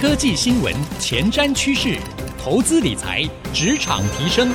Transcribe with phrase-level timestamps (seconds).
[0.00, 1.98] 科技新闻、前瞻趋势、
[2.42, 4.50] 投资理财、职场提升，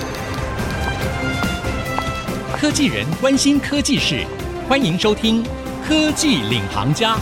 [2.57, 4.25] 科技人关心科技事，
[4.67, 5.43] 欢迎收听
[5.87, 7.13] 《科技领航家》。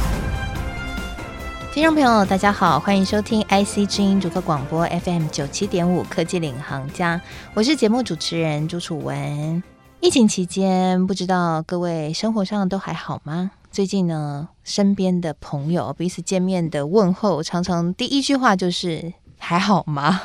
[1.74, 7.18] 听众朋友，大家好，欢迎收听 IC 之音主客广播 FM 九七点五《科技领航家》，
[7.54, 9.62] 我是节目主持人朱楚文。
[10.00, 13.52] 疫情期间，不知道各位生活上都还好吗？
[13.74, 20.22] 最近呢，身边的朋友彼此见面的问候，常常第一句话就是“还好吗？”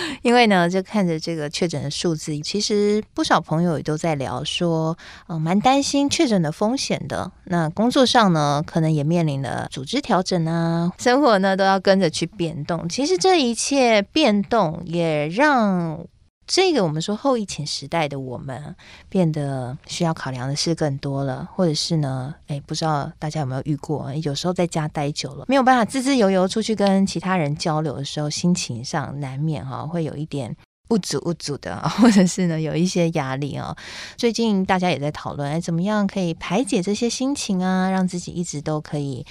[0.22, 7.32] 因为呢，就看着这个确诊的数字，其实不少朋友也都在聊说，嗯、蛮担心确诊的风险的。
[7.46, 12.88] 那工作上呢，可能也面临了组织调整啊， 生活呢都要跟着去变动。
[12.88, 16.06] 其实这一切变动也让。
[16.46, 18.74] 这个我们说后疫情时代的我们
[19.08, 24.12] 变得需要考量的事更多了，或者是呢，哎，不知道大家有没有遇过？
[24.16, 30.54] 有时候在家待久了，没有办法自自由由出去跟其他人交流的时候，心情上难免哈会有一点
[30.88, 33.74] 不足不足的， 或者是呢有一些压力啊。
[34.18, 39.24] 最近大家也在讨论，哎，怎么样可以排解这些心情啊，让自己一直都可以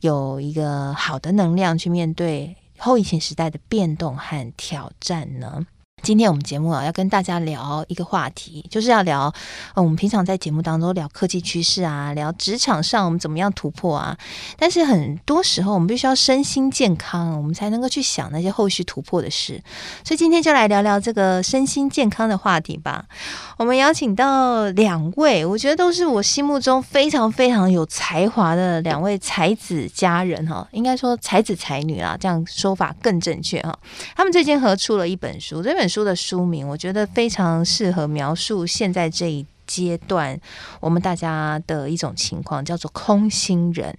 [0.00, 5.66] 有一个好的能量去面对后疫情时代的变动和挑战呢？
[6.00, 9.32] 今天我们节目啊，要跟大家聊一个话题，就是要聊，
[9.74, 14.16] 呃，我们平常在节目当中聊科技趋势啊，聊职场上我们怎么样突破啊。
[14.56, 19.60] 但是很多时候，我们必须要身心健康，我们才能够去想那些后续突破的事。
[20.04, 23.04] 所以今天就来聊聊这个身心健康的话题吧。
[23.56, 33.76] 我们邀请到两位，我觉得都是我心目中非常非常有才华的两位才子佳人哈，应该说才子才女啊，这样说法更正确哈。
[34.14, 35.87] 他们最近合出了一本书，这本。
[35.88, 40.38] 书的书名，我觉得非常适合描述现在这一阶段
[40.80, 43.96] 我们大家的一种情况，叫做“空心人”。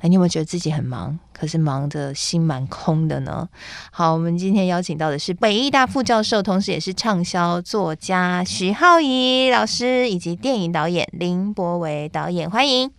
[0.00, 3.48] 哎，你有没有觉得自己很忙，可是忙的心蛮空的呢？
[3.90, 12.90] 好，我们今天邀请到的是北艺大副教授，同时也是畅销作家徐浩怡老师，以及电影导演林柏维导演，欢迎。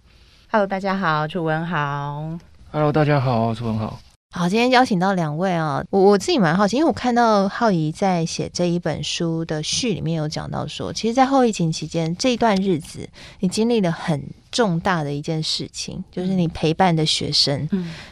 [0.52, 2.40] Hello，大家好，楚文好。
[2.72, 4.00] Hello，大家好，楚文好。
[4.38, 13.07] 好，今天邀请到两位啊，我我自己蛮好奇，因为我看到浩怡在写这一本书的序里面有讲到说，其实，在后疫情期间这一段日子，
[13.40, 17.66] 你经历了很重大的一件事情，就是你陪伴的学生，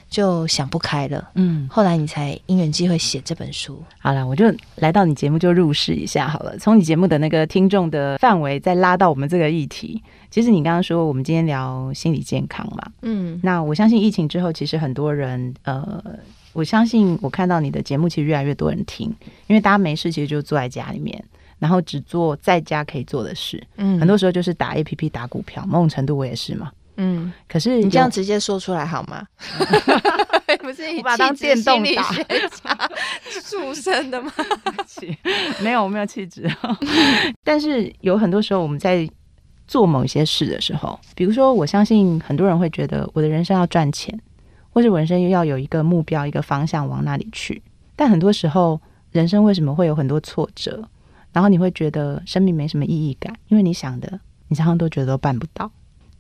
[0.09, 3.84] 就想不开了，嗯，后来你才因缘机会写这本书。
[4.00, 4.45] 好了，我就
[4.75, 10.01] 来到你节目就入室一下好了，从你节目的那个听众的范围再拉到我们这个议题。
[10.34, 16.04] 其实你刚刚说我们今天聊心理健康嘛，嗯，那我相信疫情之后，其实很多人，呃，
[16.54, 19.14] 我相信我看到你的节目，其实越来越多人听，
[19.46, 21.24] 因为大家没事，其实就坐在家里面，
[21.60, 29.24] 然后只做在家可以做的事，嗯，很多时候就是打 APP 打股票，某种程度我也是嘛，嗯，可是你这样直接说出来好吗？
[30.64, 32.90] 不是我把它当电动打
[33.44, 34.32] 出生的吗？
[35.62, 36.50] 没有，我没有气质，
[37.46, 39.08] 但是有很多时候我们在。
[39.73, 44.16] 做某些事的时候，比如说，我相信很多人会觉得我的人生要赚钱，
[44.69, 47.59] 或者我人生又要有一个目标、一个方向往哪里去。
[47.95, 48.79] 但很多时候，
[49.11, 50.88] 人生为什么会有很多挫折？
[51.31, 55.72] 然后你会觉得生命没什么意义感，因为你想的，你常常都觉得都办不到。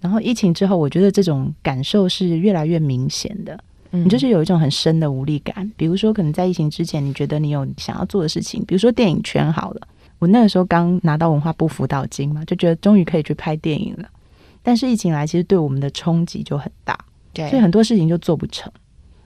[0.01, 3.63] 然后疫情之后，我觉得这种感受是越来越明显的。
[3.91, 5.71] 你就是有一种很深的无力感。
[5.77, 9.87] 比如说，可能在疫情之前，你觉得你有想要做的事情，比如说电影圈好了。
[10.19, 14.07] 我那个时候刚拿到文化部辅导金嘛，就觉得终于可以去拍电影了。
[14.61, 16.97] 但是疫情来，其实对我们的冲击就很大，
[17.33, 18.71] 对，所以很多事情就做不成。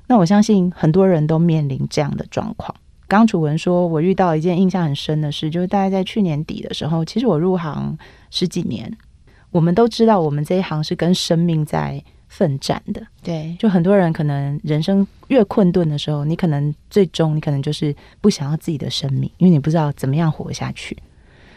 [0.08, 2.74] 那我相信很多人都面临这样的状况。
[3.08, 7.98] 刚楚文说，我遇到一件印象很深的事，就是大概在去年底的时候，其实我入行
[8.32, 8.92] 十几年，
[9.52, 12.04] 我们都知道，我们这一行是跟生命在。
[12.38, 20.96] 奋战的，对，就很多人可能人生越困顿的时候，你可能最终你可能就是不想要自己的生命，因为你不知道怎么样活下去。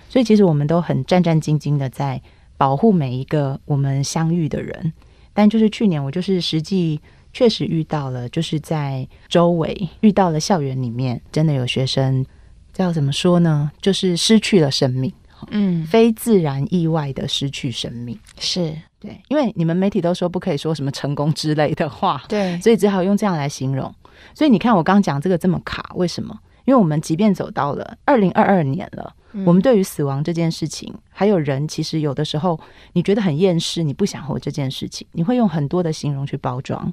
[0.08, 2.18] 所以其实我们都很战战兢兢的在
[2.56, 4.94] 保护每一个我们相遇的人。
[5.34, 6.98] 但就是去年我就是实际
[7.34, 12.24] 确实遇到了，就是在周围遇到了校园里面真的有学生
[12.72, 13.70] 叫怎么说呢？
[13.82, 15.12] 就是失去了生命，
[15.50, 18.74] 嗯，非自然意外的失去生命是。
[19.00, 23.92] 对，因为你们媒体都说不可以说什么成功之类的话，对，所以只好用这样来形容。
[24.34, 26.38] 所以你看，我刚讲这个这么卡，为什么？
[26.66, 32.60] 因为我们即便走到了二零二二年了，嗯，我们对于死亡这件事情，还有人，其实有的时候
[32.92, 36.92] 你觉得很厌世，你不想活这件事情，你会用很多的形容去包装，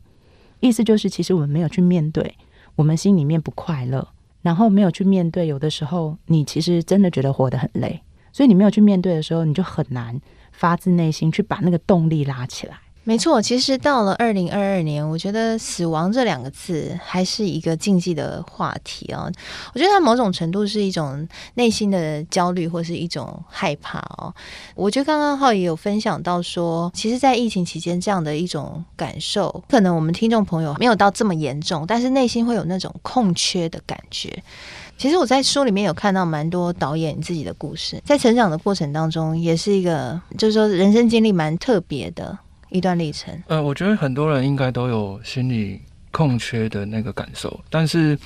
[0.61, 2.35] 意思就是其实我们没有去面对，
[2.75, 4.07] 我们心里面不快乐，
[4.41, 8.01] 然后没有去面对，有的时候你其实真的觉得活得很累，
[8.31, 10.19] 所以你没有去面对的时候，你就很难。
[10.57, 19.31] 发自内心去把那个动力拉起来，没错，其实到了二零二二年，我觉得死亡这两个字还是一个禁忌的话题哦。
[19.73, 24.33] 我觉得它某种程度是一种内心的焦虑，或是一种害怕哦。
[24.75, 34.43] 我觉得刚刚浩也有分享到说，其实，在疫情期间这样的一种感受，可能我们听众朋友没有到这么严重，但是内心会有那种空缺的感觉。
[34.97, 42.37] 其实我在书里面有看到蛮多导演自己的故事，在成长的过程当中，也是一个就是说人生经历蛮特别的。
[42.69, 43.33] 一段历程。
[43.47, 45.79] 呃，我觉得很多人应该都有心理
[46.11, 48.19] 空缺的那个感受，但是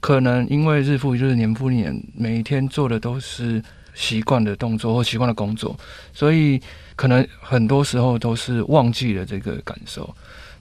[0.00, 3.62] 可能因为日复一日、年复一年，每一天做的都是
[3.94, 5.78] 习惯的动作或习惯的工作，
[6.12, 6.60] 所以
[6.96, 10.12] 可能很多时候都是忘记了这个感受。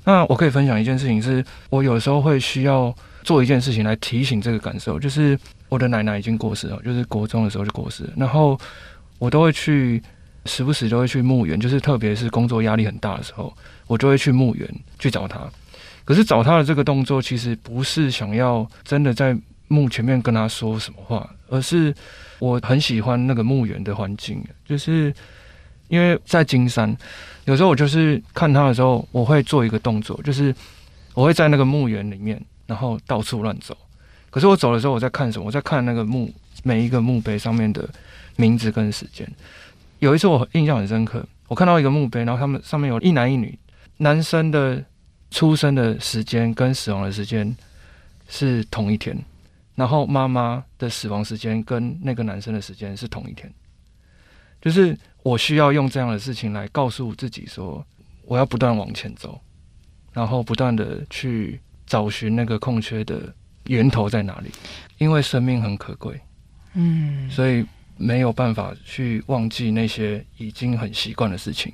[0.03, 2.95] 那我可以分享一件事情是，是我有时候会需要
[3.25, 5.37] 做一件事情来提醒这个感受，就是
[5.67, 8.57] 我的奶奶已经过世了，就是国中的时候就过世了，然后
[9.19, 10.01] 我都会去。
[10.47, 13.51] 时不时就会去墓园，就是特别是工作压力很大的时候，
[13.87, 14.69] 我就会去墓园
[14.99, 15.41] 去找他。
[16.03, 19.35] 可是找他的这个动作，其实不是想要真的在
[19.69, 21.91] 墓前面跟他说什么话，而是
[22.37, 25.11] 我很喜欢那个墓园的环境，就是
[25.87, 26.95] 因为在金山，
[27.45, 30.53] 有时候我就是看他的时候，我会做一个动作，就是
[31.15, 33.77] 我会在那个墓园里面，然后到处乱走。
[34.29, 35.45] 可是我走的时候，我在看什么？
[35.45, 36.33] 我在看那个墓
[36.63, 37.89] 每一个墓碑上面的
[38.35, 39.29] 名字跟时间。
[39.99, 43.57] 有一次我印象很深刻，我看到一个墓碑，然后他们上面有一男一女，
[43.97, 44.83] 男生的
[45.31, 47.55] 出生的时间跟死亡的时间
[48.27, 49.17] 是同一天，
[49.75, 53.51] 然后妈妈的死亡时间跟那个男生的时间是同一天，
[54.61, 57.85] 就是我需要用这样的事情来告诉自己说，
[58.25, 59.39] 我要不断往前走，
[60.11, 63.33] 然后不断的去找寻那个空缺的
[63.65, 64.51] 源头在哪里，
[64.97, 66.19] 因为生命很可贵，
[66.73, 67.65] 嗯，所以。
[67.97, 71.73] 没有办法去忘记那些已经很习惯的事情。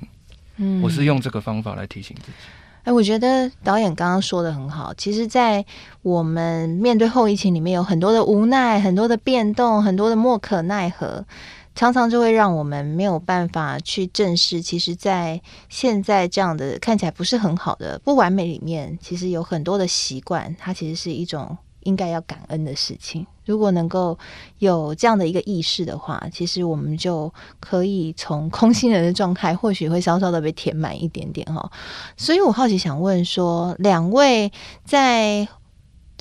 [0.58, 2.38] 嗯，我是用这个方法来提醒自己。
[2.84, 4.94] 哎，我觉得导演刚刚说的很好。
[4.94, 5.66] 其实，在
[6.02, 11.26] 我们面对后疫情里面，有很多的无奈，很多的变动，很多的莫可奈何，
[11.74, 14.60] 常常就会让我们没有办法去正视。
[14.62, 21.56] 其实，在现在这样的看起来不是很好的不完美里面，其实有很多的习惯，它其实是一种。
[21.84, 24.16] 应该要感恩的事情，如果能够
[24.60, 31.72] 有这样的一个意识的话，其实我们就可以从空心人的状态，或许会稍稍的被填满一点点哈。
[32.16, 34.52] 所以我好奇想问说，两位
[34.84, 35.48] 在。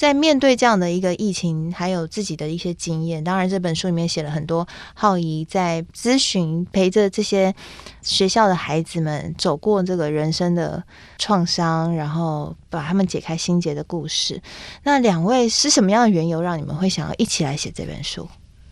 [0.01, 7.53] 在面对这样的一个疫情，还有自己的一些经验，当然这本书里面写了很多浩仪在咨询，陪着这些
[8.01, 10.83] 学校的孩子们走过这个人生的
[11.19, 14.41] 创伤，然后把他们解开心结的故事。
[14.81, 18.27] 那两位是什么样的缘由让你们会想要一起来写这本书？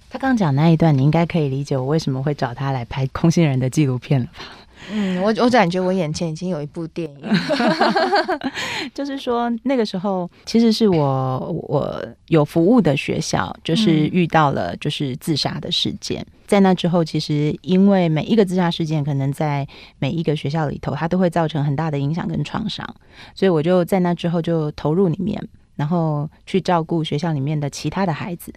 [0.09, 4.33] 他刚讲那一段，你应该可以理解我为什么会找他来拍空心人的纪录片了吧？
[4.91, 7.21] 嗯，我我感觉我眼前已经有一部电影，
[8.93, 19.67] 就是说那个时候其实是我我有服务的学校，就是遇到了就是自杀的事件，嗯、在那之后，其实因为每一个自杀事件可能在
[19.99, 22.87] 每一个学校里头，它都会造成很大的影响跟创伤，
[23.35, 25.39] 所以我就在那之后就投入里面，
[25.75, 28.51] 然后去照顾学校里面的其他的孩子，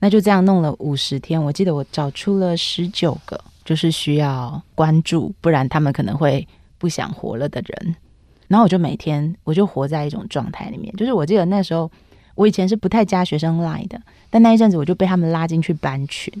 [0.00, 3.40] 那就这样弄了五十天，我记得我找出了十九个。
[3.64, 6.46] 就是需要关注，不然他们可能会
[6.78, 7.96] 不想活了的人。
[8.48, 10.94] 然后我就每天，我就活在一种状态里面。
[10.96, 11.90] 就是我记得那时候，
[12.34, 16.32] 我以前是不太加学生 line 的，但那一阵子我就被他们拉进去班群。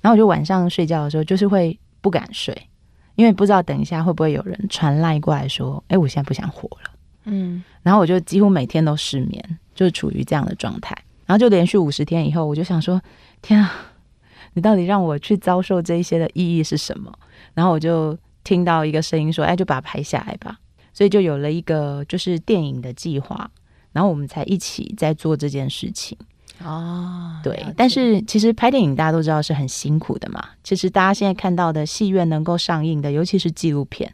[0.00, 2.56] 然后我就晚上睡觉的时候，就是会不敢睡，
[3.16, 6.90] 因为不知道等一下会不会有人传 line 过来说：“哎，我现在不想活了。”
[7.26, 10.96] 嗯，然后我就几乎每天都失眠，就是处于这样的状态。
[11.26, 13.00] 然后就连续五十天以后，我就想说
[13.42, 13.72] ：“天啊！”
[14.54, 17.12] 你到底让我去遭受这一些的意义是什么？
[17.54, 20.58] 然后我就听到一个声音说：“哎，就把它拍下来吧。”
[20.94, 23.50] 所以就有了一个就是电影的计划，
[23.92, 26.16] 然后我们才一起在做这件事情。
[26.62, 27.64] 哦，对。
[27.76, 30.50] 但是其实拍电影大家都知道是很辛苦的嘛。
[30.62, 34.12] 其实大家现在看到的戏院能够上映的，尤其是纪录片，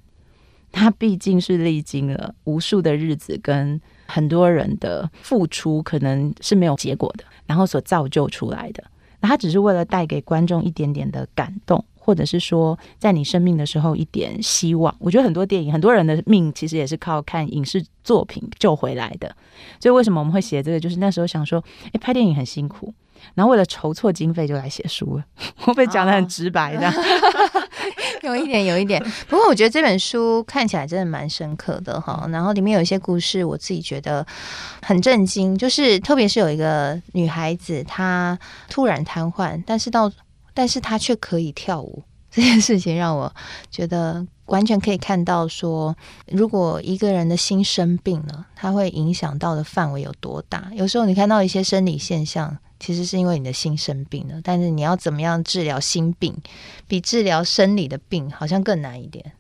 [0.70, 8.84] 它毕竟是历经了无数的日子跟很多人的付出，可能是没有结果的，然后所造就出来的。
[9.20, 14.94] 那他只是为了带给观众一点点的感动，或者是说在你生命的时候一点希望。
[14.98, 19.34] 我觉得很多电影，很多人的命其实也是靠看影视作品救回来的。
[19.80, 20.78] 所以为什么我们会写这个？
[20.78, 22.94] 就是那时候想说，诶，拍电影很辛苦，
[23.34, 25.24] 然后为了筹措经费就来写书了。
[25.66, 26.92] 我被讲的很直白的。
[28.22, 29.02] 有一点，有一点。
[29.28, 32.26] 不过我觉得这本书看起来真的蛮深刻的哈。
[32.30, 34.26] 然后里面有一些故事，我自己觉得
[34.82, 35.56] 很震惊。
[35.56, 40.10] 就是特别是有一个女孩子，她突然瘫痪，但是到，
[40.52, 42.02] 但是她却可以跳舞。
[42.30, 43.32] 这件事情让我
[43.70, 45.96] 觉得完全可以看到说，
[46.26, 50.68] 如果一个人的心生病了，它会影响到的范围有多大。
[50.74, 56.34] 有时候你看到一些生理现象，其实是因为你的心生病了，但是你要怎么样治疗心病，
[56.86, 59.32] 比治疗生理的病好像更难一点。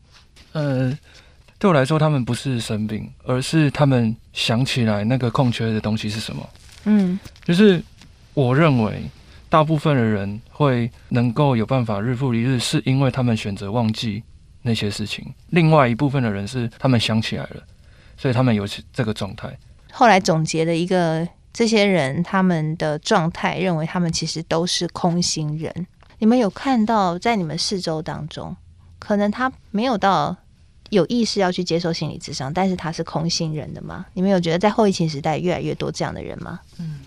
[0.52, 0.96] 呃，
[1.58, 6.48] 对我来说，他们不是生病，而是他们想起来那个空缺的东西是什么。
[6.84, 7.82] 嗯，就是
[8.34, 9.02] 我认为。
[9.50, 14.22] 大部分的人会能够有办法日复一日，是因为他们选择忘记
[14.60, 15.24] 那些事情。
[15.48, 17.62] 另外一部分的人是他们想起来了，
[18.18, 19.50] 所以他们有这个状态。
[19.90, 21.26] 后来总结的一个，
[21.58, 25.88] 这些人他们的状态，认为他们其实都是空心人。
[26.20, 28.56] 你们有看到在你们四周当中，
[29.00, 30.36] 可能他没有到
[30.90, 34.06] 有意识要去接受心理智商，但是他是空心人的吗？
[34.14, 36.60] 你们有觉得在后疫情时代越来越多这样的人吗？
[36.78, 37.00] 嗯。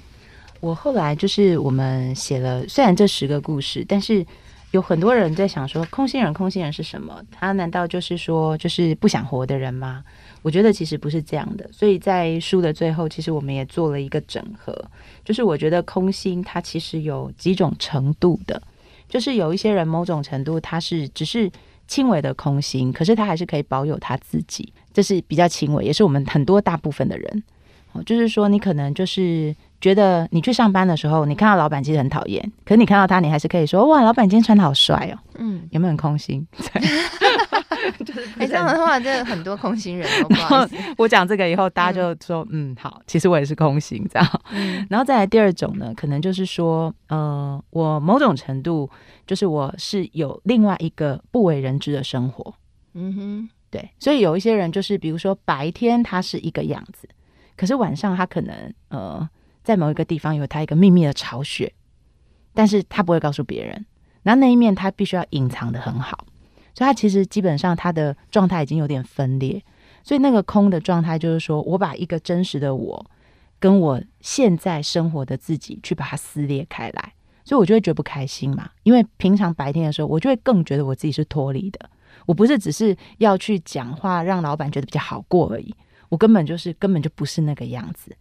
[0.59, 4.25] 我后来就是我们写了，虽然这十个故事，但是
[4.71, 7.23] 有很多人在想说，空心人，空心人是什么？
[7.31, 10.03] 他难道就是说，就是不想活的人吗？
[10.41, 11.69] 我觉得其实不是这样的。
[11.71, 14.73] 所以在书的最后，其实我们也做了一个整合，
[15.23, 18.61] 就是我觉得空心它其实有几种程度的，
[19.07, 21.51] 就是有一些人某种程度他是只是
[21.87, 27.43] 轻微的空心，可是他还是可以保有他自己，这是比较轻微，也是我们很多大部分的人，
[27.93, 29.55] 哦，就是说你可能就是。
[29.81, 36.45] 觉得你去上班的时候，你看到老板其实很讨厌，可是你看到他，你还是可以说：“哇，老板今天穿的好帅哦。”嗯，有没有很空心？
[38.37, 40.07] 哎，这样的话， 真的很多空心人。
[40.29, 40.65] 然后
[40.97, 44.41] 我讲这个以后，大家就说：“嗯，嗯，好，其实我也是空心。”这样。
[44.51, 48.89] 嗯，然后再来第二种呢，可能就是说，呃，我某种程度
[49.25, 52.53] 就是我是有另外一个不为人知的生活。
[52.93, 53.89] 嗯哼，对。
[53.99, 57.07] 所以有一些人就是，比如说白天他是一个样子，
[57.55, 59.29] 可是晚上他可能呃。
[59.63, 61.71] 在某一个地方有他一个秘密的巢穴，
[62.51, 63.85] 但是他不会告诉别人。
[64.23, 66.25] 然后那一面他必须要隐藏的很好，
[66.73, 69.61] 所以他其实基本上他的状态已经有点分裂。
[70.03, 73.05] 所以那个空的状态就是说，我把一个真实的我
[73.59, 77.13] 跟我现在生活的自己去把它撕裂开来，
[77.45, 78.69] 所以我就会觉得不开心嘛。
[78.83, 81.89] 因为平常白天的时候，我就会更觉得我自己是脱离的。
[82.25, 85.73] 我不是只是要去讲话让老板觉得比较好过而已，
[86.09, 88.15] 我根本就是根本就不是那个样子。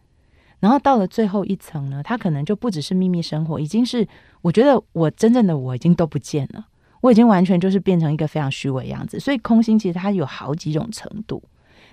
[0.59, 4.07] 然后到了最后一层呢，他可能就不只是秘密生活，已经是
[4.43, 6.67] 我觉得我真正的我已经都不见了，
[7.01, 9.19] 我已经完全就是变成一个非常虚伪样子。
[9.19, 11.43] 所以空心其实它有好几种程度，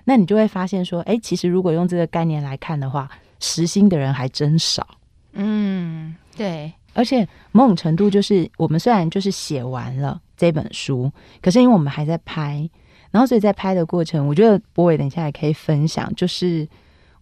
[0.04, 3.10] 那你就会发现说，哎，其实如果用这个概念来看的话，
[3.40, 4.86] 实心的人还真少。
[5.32, 6.72] 嗯，对。
[6.94, 11.10] 而且某种程度就是我们虽然就是写完了这本书，
[11.40, 12.68] 可是因为我们还在拍，
[13.10, 16.68] 然后所以在拍的过程，我觉得柏伟等一下也可以分享，就是。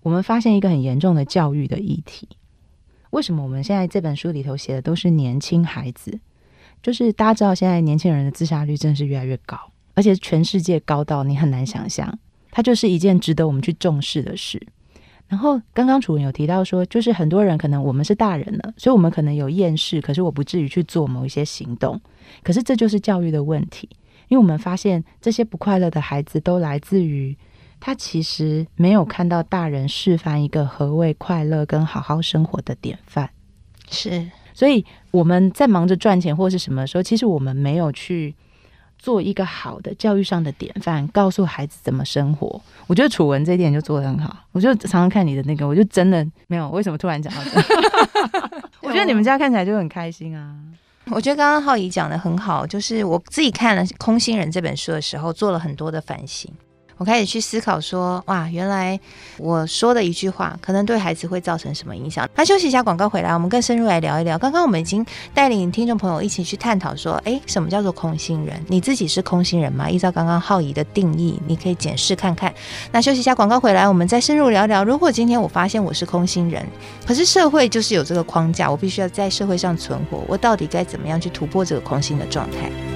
[0.02, 2.28] 我们发现一个很严重的教育的议题。
[3.10, 6.16] 为什么我们现在这本书里头写的都是年轻孩子？
[6.82, 9.58] 就是大家知道，现在年轻人的自杀率真的是越来越高，
[9.94, 12.18] 而且全世界高到你很难想象。
[12.50, 14.60] 它就是一件值得我们去重视的事。
[15.28, 22.00] 然后刚刚楚文有提到说，就是很多人可能我们是大人了，所以我们可能有厌世，可是我不至于去做某一些行动。
[22.42, 23.88] 可是这就是教育的问题，
[24.28, 27.36] 因为我们发现这些不快乐的孩子都来自于。
[27.78, 33.28] 他其实没有看到大人示范一个何谓快乐跟好好生活的典范，
[33.90, 34.26] 是，
[34.56, 38.34] 所以我们在忙着赚钱或是什么时候，其实我们没有去
[38.98, 42.58] 做一个好的教育上的典范，告诉孩子怎么生活。
[42.86, 47.50] 我觉得楚文这一点就做的很好，我就常常看你的那个，我就真的没有为什么突然讲到这
[48.40, 50.56] 个， 我觉得你们家看起来就很开心啊。
[51.10, 56.50] 我觉得刚刚浩怡讲的很好，就是我自己看了《空心人》这本书的时候，做了很多的反省。
[56.98, 58.98] 我开始去思考说，哇，原来
[59.36, 62.26] 我说的一句话，可能对孩子会造成什么影响。
[62.34, 64.38] 那休息一下，广告回来，我们更深入来聊一聊。
[64.38, 68.58] 刚刚我们已经带领听众朋友一起去探讨说，诶，什么叫做空心人？
[68.68, 69.90] 你自己是空心人吗？
[69.90, 72.52] 依照刚刚浩颐的定义，你可以检视看看。
[72.90, 74.82] 那休息一下，广告回来，我们再深入聊聊。
[74.82, 76.64] 如果今天我发现我是空心人，
[77.06, 82.95] 可是社会就是有这个框架，我必须要在社会上存活，我到底该怎么样去突破这个空心的状态？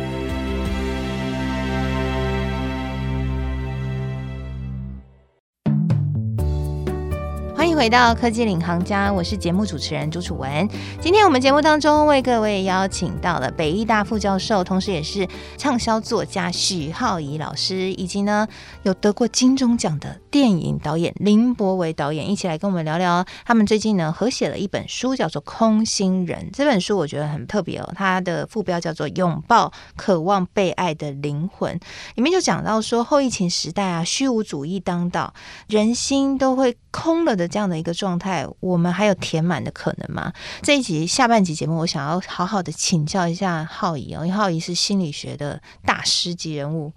[7.81, 10.69] 回到科技领航家，我是节目主持人朱楚文。
[11.01, 18.47] 今天我们节目当中为各位邀请到了北艺大副教授，同时也是畅销作家许浩颐老师，以及呢
[18.83, 23.25] 有得过金钟奖的电影导演林柏纬导演，一起来跟我们聊聊。
[23.47, 26.51] 他们最近呢合写了一本书，叫做《空心人》。
[26.55, 31.75] 这本书我觉得很特别哦，它的副标叫做《拥抱渴望被爱的灵魂》，
[32.17, 35.33] 里面就讲到说后疫情时代啊，虚无主义当道，
[35.67, 40.33] 人心都会空了的这样的一个状态，我们还有填满的可能吗？
[40.63, 46.93] 这一集下半集节目，我想要好好的请教一下浩怡哦，因为浩怡是心理学的大师级人物。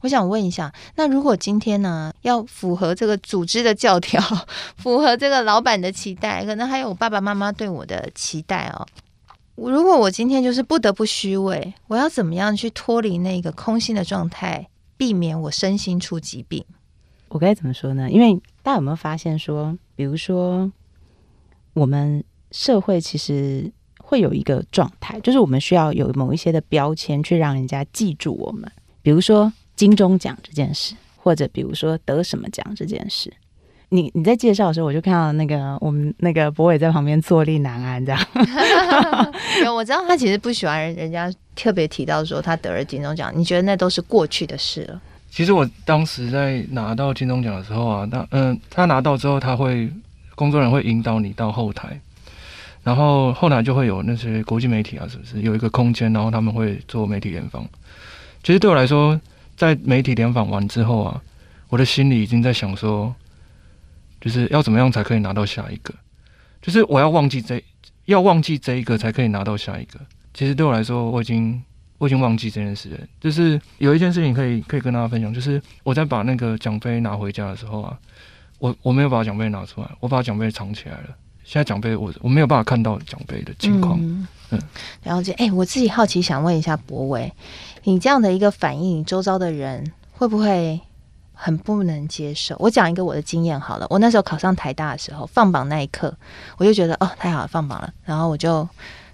[0.00, 4.20] 我想问一下，那如果今天呢，要符合这个组织的教条，
[4.76, 8.86] 符合这个老板的期待，可能还有我爸爸妈妈对我的期待哦。
[9.54, 16.64] 如果我今天就是不得不虚伪，我要怎么样去脱离那个空心的状态，避免我身心出疾病？
[17.32, 18.10] 我该怎么说呢？
[18.10, 20.70] 因为大家有没有发现说，比如说
[21.74, 28.70] 我们社会其实会有一个状态，就是我们需要有某一些的标签去让人家记住我们，
[29.02, 29.52] 比如说。
[29.74, 33.32] 金钟奖这件事，或者比如说得什么奖这件事，
[33.88, 38.20] 你你在介绍的时候，我就看到那个我们那个博伟在旁边坐立难安这样。
[39.64, 45.02] 有我知道他其实不喜欢人人家特别提到说他得了金钟奖，你觉得那都是过去的事了？
[45.32, 49.90] 其实我当时在拿到金钟奖的时候啊，那嗯、他拿到之后，他会
[50.34, 51.98] 工作人员会引导你到后台，
[52.84, 57.66] 然后后台就会有那些国际媒体啊，是不是有一个空间，然后他们会做媒体联访。
[58.42, 59.18] 其实对我来说。
[59.54, 61.22] 在媒体联访完之后啊，
[61.68, 63.14] 我的心里已经在想说，
[64.18, 65.94] 就是要怎么样才可以拿到下一个，
[66.60, 67.62] 就是我要忘记这，
[68.06, 70.00] 要忘记这一个才可以拿到下一个。
[70.34, 71.62] 其实对我来说，我已经
[72.02, 72.98] 我已经忘记这件事了。
[73.20, 77.96] 就是有一件事情可以可以跟大家分享，就是我在把那个奖杯拿回家的时候啊，
[78.58, 81.16] 我我没有把奖杯拿出来，我把奖杯藏起来了。
[81.44, 84.00] 现在奖杯我我没有办法看到奖杯的情况。
[84.02, 84.60] 嗯，嗯，
[85.04, 85.30] 了解。
[85.34, 87.32] 哎、欸，我自己好奇想问一下博伟。
[87.84, 90.80] 你这样的一个反应，你周遭的人会不会
[91.32, 92.56] 很不能接受？
[92.58, 93.86] 我讲一个我的经验好了。
[93.88, 96.12] 我那时候考上台大的时候，放榜那一刻，
[96.56, 98.68] 我就觉得哦，太好了，放榜了，然后我就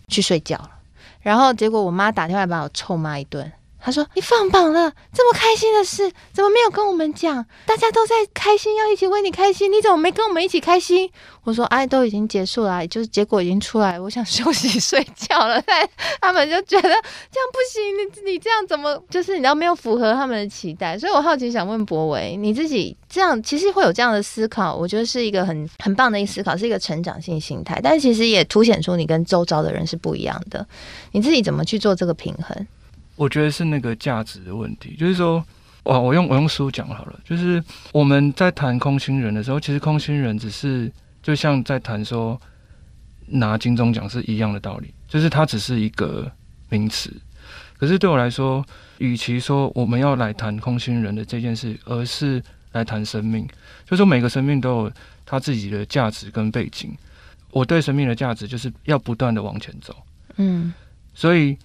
[0.09, 0.71] 去睡觉了。
[1.20, 3.52] 然后结果我妈打电话把我臭骂一顿。
[3.80, 7.44] 他说：“你放榜了，这么开心的事，怎么没有跟我们讲？
[7.64, 11.11] 大家都在开心，要一起为你开心，你怎么没跟我们一起开心？”
[11.44, 15.88] 我说：“哎，都已经结束了，就是结果已经出来，我想休息睡觉了。”但
[16.20, 20.99] 他们就觉得这样不行，你你这样怎么就是你知道没有符合他们的期待？
[20.99, 30.66] 所以我好奇想问博维，你自己这样其实会有这样的思考，我觉得是一个很很棒的一个思考，是一个成长性心态，但其实也凸显出你跟周遭的人是不一样的。
[31.12, 32.66] 你自己怎么去做这个平衡？
[33.18, 35.44] 我觉得是那个价值的问题，就是说，
[35.83, 37.61] 哇，我用我用书讲好了，就是
[37.92, 42.40] 我们在谈空心人的时候，其实空心人只是就像在谈说
[43.26, 46.31] 拿金钟奖是一样的道理，就是它只是一个
[46.68, 47.12] 名词。
[47.76, 48.64] 可是对我来说，
[48.98, 53.44] 与其说我们要来谈空心人的这件事，而是来谈生命，
[53.85, 54.92] 就是说每个生命都有
[55.26, 56.96] 他自己的价值跟背景。
[57.50, 59.96] 我对生命的价值就是要不断的往前走，
[60.37, 60.72] 嗯，
[61.14, 61.59] 所以。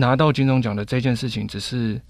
[0.00, 2.00] 拿到金钟奖的这件事情，只是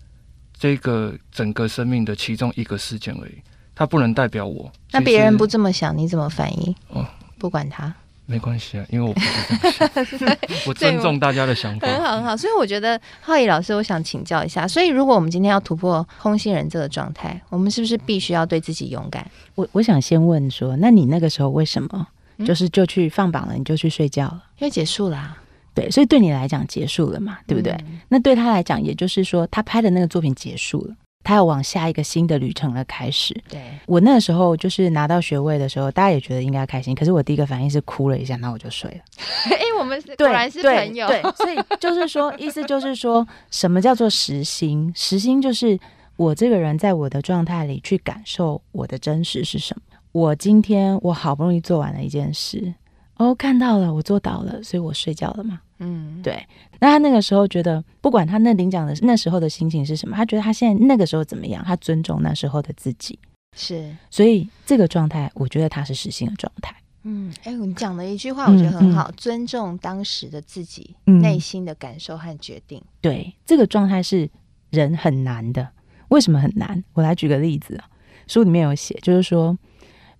[0.58, 3.34] 这个整个生命的其中一个事件而已，
[3.74, 4.70] 它不能代表我。
[4.92, 6.74] 那别人不这么想，你怎么反应？
[6.88, 7.04] 哦，
[7.38, 7.92] 不管他，
[8.26, 11.88] 没关系啊，因为我不是这样想， 我尊重大家的想法。
[11.88, 12.36] 很好，很好。
[12.36, 19.28] 所以我觉得浩宇老师，我想请教一下，所以如果我们今天要突破空心人这个状态，我们是不是必须要对自己勇敢？
[19.56, 22.06] 我我想先问说，那你那个时候为什么
[22.46, 24.44] 就是就去放榜了，你就去睡觉了？
[24.58, 25.39] 因为结束了啊。
[25.74, 27.72] 对，所以对你来讲结束了嘛，对不对？
[27.86, 33.34] 嗯、那对他来讲，也就是说，他拍的那个作品结束了，他要往下一个新的旅程了开始。
[33.48, 39.00] 对，我那个时候就是拿到学位的时候，大家也觉得应该开心，可是我第一个反应是哭了一下，然后我就睡了。
[39.54, 41.06] 哎，我们果然是朋友。
[41.06, 44.92] 对，对，所以就是说，意思就是说什么叫做实心？
[44.94, 45.78] 实心就是
[46.16, 49.82] 我这个人在我的状态里去感受我的真实是什么。
[50.12, 52.74] 我今天我好不容易做完了一件事。
[53.20, 55.60] 哦，看到了，我做到了，所以我睡觉了嘛。
[55.78, 56.42] 嗯，对。
[56.78, 63.18] 那他那个时候觉得，不管他那领奖的那时候的心情是什么，他觉得他现在那个时候怎么样，他尊重那时候的自己。
[63.54, 66.74] 是，所以这个状态，我觉得他是实心的状态。
[67.02, 72.78] 嗯，哎，你讲的一句话，我觉得很好，嗯嗯、尊重当时的自己内心的感受和决定。
[72.78, 74.30] 嗯、对，这个状态是
[74.70, 75.68] 人很难的。
[76.08, 76.82] 为什么很难？
[76.94, 77.84] 我来举个例子啊，
[78.26, 79.58] 书里面有写，就是说，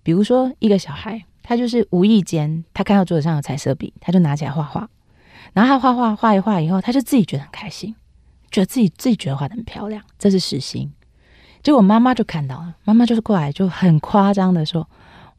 [0.03, 1.25] 比如说一个小孩。
[1.43, 4.89] 他就是无意间，他看到桌子上有彩色笔，他就拿起来画画。
[5.53, 7.95] 然后他画画画一画以后，他就自己觉得很开心，
[8.49, 10.91] 觉得自己自己觉得画的很漂亮，这是实心。
[11.61, 14.89] 结果妈妈就看到了，妈妈就是过来就很夸张的说：“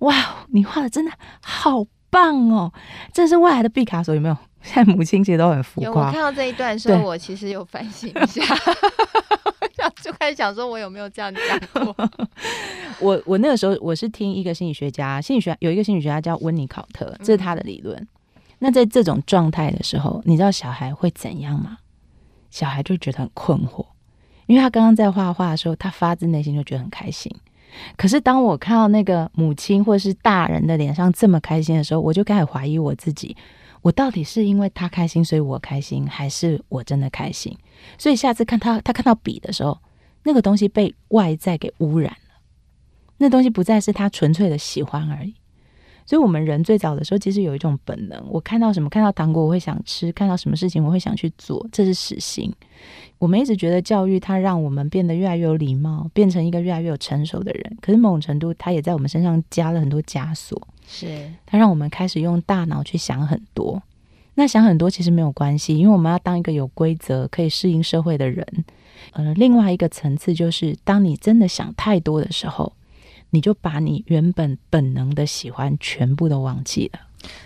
[0.01, 0.15] 哇，
[0.49, 1.11] 你画的真的
[1.41, 2.73] 好棒哦，
[3.13, 5.85] 这是未来的毕卡索，有没有？” 现在母亲其实都很浮夸。
[5.85, 8.43] 有，我看到这一段的时候，我其实有反省一下。
[10.01, 12.11] 就开始想说，我有没有这样讲过？
[13.03, 17.97] 我我那个时候我是听一个心理学家，心理学有一个心理学家叫温尼考特，这是他的理论。
[17.99, 18.07] 嗯、
[18.61, 21.79] 那在这种状态的时候，你知道小孩会怎样吗？
[22.51, 23.85] 小孩就觉得很困惑，
[24.47, 27.35] 因为他刚刚在画画的时候，他发自内心就觉得很开心。
[27.97, 33.35] 可是当我看到那个母亲或是大人的脸上这么开心的时候，我就开始怀疑我自己：
[33.81, 37.57] 我到底是因为他开心，所以我开心，还是我真的开心？
[37.97, 39.79] 所以下次看他，他看到笔的时候，
[40.23, 42.22] 那个东西被外在给污染了，
[43.23, 45.33] 那东西不再是他纯粹的喜欢而已。
[46.05, 51.65] 所以，我们人最早的时候，其实有一种本能：我看到什么，看到糖果，我会想吃；看到什么事情，我会想去做。
[51.71, 52.53] 这是始心。
[53.19, 57.79] 我们一直觉得教育它让我们变得越来越有礼貌，变成一个越来越有成熟的人。
[57.81, 60.61] 可是某种程度，它也在我们身上加了很多枷锁。
[60.89, 63.81] 是它让我们开始用大脑去想很多。
[64.35, 68.45] 那想很多其实没有关系，因为我们要当一个有规则、可以适应社会的人。
[69.13, 72.73] 呃，另外一个层次就是，当你真的想太多的时候。
[73.33, 77.01] 你就把你原本本能的喜欢全部都忘记了。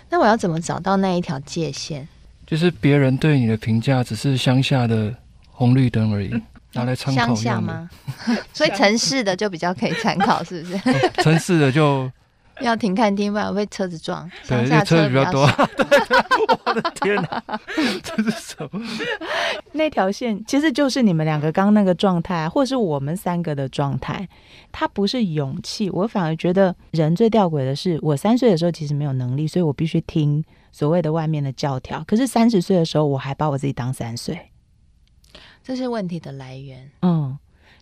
[0.09, 2.07] 那我要怎么找到那一条界限？
[2.45, 5.13] 就是别人对你的评价只是乡下的
[5.49, 6.41] 红绿灯而已，嗯、
[6.73, 7.25] 拿来参考。
[7.25, 7.89] 乡下吗？
[8.53, 10.77] 所以城市的就比较可以参考，是不是？
[11.23, 12.11] 城市的就。
[12.65, 14.29] 要停看听，不然被车子撞。
[14.47, 15.47] 对，因为车子比较多。
[15.77, 17.43] 对对对，我的天哪，
[18.03, 18.81] 这是什么？
[19.73, 24.27] 那条线其实就是你们两个刚那个状态，或是我们三个的状态。
[24.71, 32.03] 它不是勇气，我反而觉得人最吊诡的是，我三岁的时候其实没有能力，所以我必须听所谓的外面的教条。
[32.05, 34.51] 可是三十岁的时候，我还把我自己当三岁，
[35.63, 36.89] 这是问题的来源。
[37.01, 37.37] 嗯，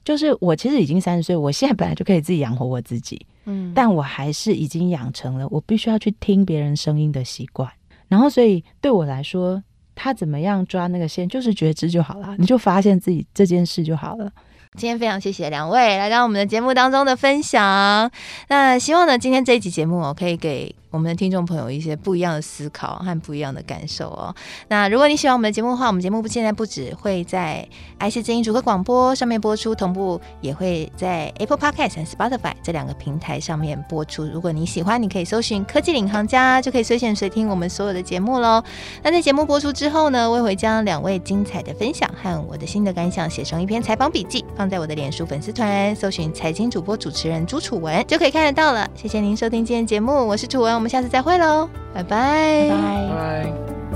[0.06, 3.26] 就是我其实已经三十岁，我现在本来就可以自己养活我自己。
[3.46, 7.70] 嗯，但我还是已经养成了我必须要去听别人声音的习惯，
[8.08, 9.62] 然后所以对我来说，
[9.94, 14.32] 他怎么样抓那个线，就是觉知就好了，你就发现自己这件事就好了。
[14.78, 18.12] 今天非常谢谢两位来到我们的节目当中的分享，
[18.50, 20.74] 那希望呢，今天这一集节目我，可以给。
[20.96, 24.34] 我们的听众朋友一些不一样的思考和不一样的感受哦。
[24.70, 27.68] 那如果你喜欢我们的节目的话，我们节目不现在不只会在
[28.00, 34.24] IC 之音主客广播上面播出，同步也会在 Apple Podcast 和 Spotify 这两个平台上面播出。
[34.24, 38.64] 如果你喜欢，你可以搜寻“科技领航家”，就可以随选随听我们所有的节目喽。
[39.04, 48.90] 那在节目播出之后呢，我也会将两位精彩的分享和我的心得感想写成一篇采访笔记，放在我的脸书粉丝团，搜寻“财经主播主持人朱楚文”就可以看得到了。
[48.96, 50.85] 谢谢您收听今天节目，我是楚文。
[50.86, 52.76] 我们下次再会喽，拜拜，拜
[53.10, 53.95] 拜。